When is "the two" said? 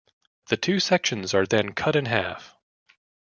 0.47-0.79